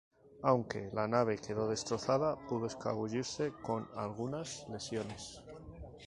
Aunque 0.41 0.89
la 0.93 1.07
nave 1.07 1.37
quedó 1.37 1.67
destrozada, 1.69 2.35
pudo 2.47 2.65
escabullirse 2.65 3.53
con 3.61 3.87
algunas 3.95 4.67
lesiones. 4.67 5.43